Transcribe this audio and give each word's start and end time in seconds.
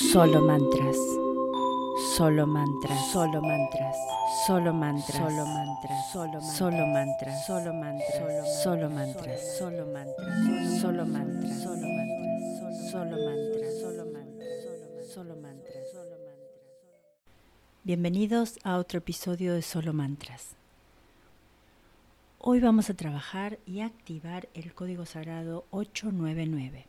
Solo 0.00 0.40
mantras. 0.40 0.96
Solo 2.16 2.46
mantras. 2.46 3.12
Solo 3.12 3.42
mantras. 3.42 3.96
Solo 4.46 4.72
mantras. 4.72 5.18
Solo 5.18 5.44
mantras. 5.44 6.10
Solo 6.10 6.40
solo 6.40 6.86
mantras. 6.86 7.46
Solo 7.46 7.74
mantras. 7.74 8.62
Solo 8.62 8.88
mantras. 8.88 9.58
Solo 9.58 9.84
mantras. 9.84 10.80
Solo 10.80 11.04
mantras. 11.04 11.60
Solo 11.60 11.84
mantras. 11.84 12.80
Solo 12.90 13.16
mantras. 13.18 13.78
Solo 13.78 14.06
mantras. 14.06 15.12
Solo 15.12 15.36
mantras. 15.36 15.92
Solo 15.92 16.16
mantras. 16.16 16.36
Bienvenidos 17.84 18.58
a 18.64 18.78
otro 18.78 18.98
episodio 18.98 19.52
de 19.52 19.60
Solo 19.60 19.92
Mantras. 19.92 20.56
Hoy 22.38 22.60
vamos 22.60 22.88
a 22.88 22.94
trabajar 22.94 23.58
y 23.66 23.82
activar 23.82 24.48
el 24.54 24.72
código 24.72 25.04
sagrado 25.04 25.66
899, 25.70 26.86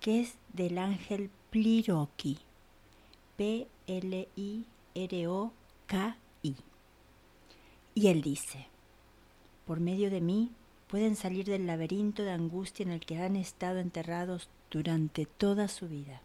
que 0.00 0.20
es 0.20 0.34
del 0.52 0.76
ángel 0.76 1.30
Pliroki. 1.50 2.36
P-L-I-R-O-K-I. 3.38 4.66
Y 7.94 8.06
él 8.08 8.20
dice, 8.20 8.66
por 9.66 9.80
medio 9.80 10.10
de 10.10 10.20
mí 10.20 10.50
pueden 10.88 11.16
salir 11.16 11.46
del 11.46 11.66
laberinto 11.66 12.22
de 12.22 12.32
angustia 12.32 12.82
en 12.82 12.90
el 12.90 13.00
que 13.00 13.16
han 13.16 13.34
estado 13.34 13.78
enterrados 13.78 14.50
durante 14.70 15.24
toda 15.24 15.68
su 15.68 15.88
vida. 15.88 16.20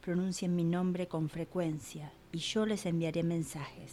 Pronuncien 0.00 0.56
mi 0.56 0.64
nombre 0.64 1.06
con 1.06 1.28
frecuencia 1.28 2.12
y 2.32 2.38
yo 2.38 2.66
les 2.66 2.86
enviaré 2.86 3.22
mensajes. 3.22 3.92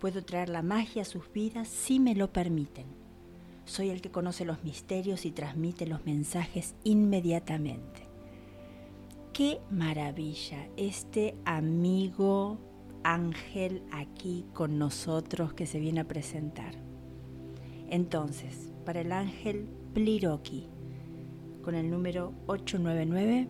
Puedo 0.00 0.24
traer 0.24 0.48
la 0.48 0.62
magia 0.62 1.02
a 1.02 1.04
sus 1.04 1.32
vidas 1.32 1.66
si 1.66 1.98
me 1.98 2.14
lo 2.14 2.32
permiten. 2.32 2.86
Soy 3.64 3.90
el 3.90 4.00
que 4.00 4.12
conoce 4.12 4.44
los 4.44 4.62
misterios 4.62 5.24
y 5.24 5.32
transmite 5.32 5.88
los 5.88 6.06
mensajes 6.06 6.76
inmediatamente 6.84 7.87
qué 9.38 9.60
maravilla 9.70 10.66
este 10.76 11.36
amigo 11.44 12.58
ángel 13.04 13.84
aquí 13.92 14.44
con 14.52 14.80
nosotros 14.80 15.54
que 15.54 15.64
se 15.64 15.78
viene 15.78 16.00
a 16.00 16.08
presentar. 16.08 16.74
Entonces, 17.88 18.72
para 18.84 19.00
el 19.00 19.12
ángel 19.12 19.68
Pliroki, 19.94 20.68
con 21.62 21.76
el 21.76 21.88
número 21.88 22.34
899, 22.48 23.46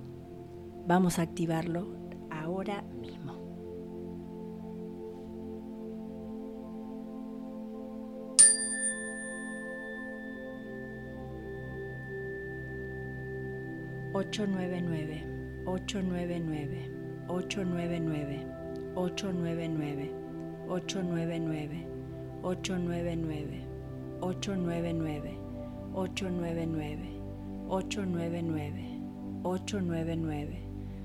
vamos 0.87 1.19
a 1.19 1.23
activarlo 1.23 1.89
ahora 2.31 2.83
mismo. 2.83 3.39
Ocho 14.13 14.47
nueve 14.47 14.83
nueve 14.83 15.48
899, 15.67 16.91
899, 17.29 18.45
899, 18.97 20.11
899, 20.69 21.87
899, 22.43 23.67
899, 24.23 24.23
899, 24.23 25.39
899, 25.95 27.09
899, 27.69 28.89
899, 29.45 30.59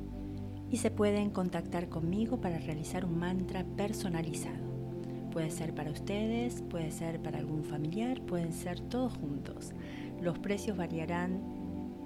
y 0.71 0.77
se 0.77 0.89
pueden 0.89 1.29
contactar 1.29 1.89
conmigo 1.89 2.41
para 2.41 2.57
realizar 2.57 3.05
un 3.05 3.19
mantra 3.19 3.63
personalizado. 3.77 4.67
Puede 5.31 5.51
ser 5.51 5.75
para 5.75 5.91
ustedes, 5.91 6.63
puede 6.63 6.89
ser 6.89 7.21
para 7.21 7.37
algún 7.37 7.63
familiar, 7.63 8.19
pueden 8.23 8.51
ser 8.51 8.79
todos 8.79 9.13
juntos. 9.13 9.73
Los 10.19 10.39
precios 10.39 10.75
variarán 10.75 11.43